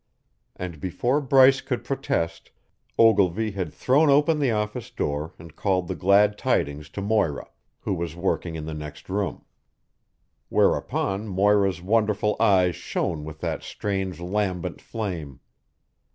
[0.55, 2.49] And before Bryce could protest,
[2.97, 7.47] Ogilvy had thrown open the office door and called the glad tidings to Moira,
[7.81, 9.45] who was working in the next room;
[10.49, 15.39] whereupon Moira's wonderful eyes shone with that strange lambent flame.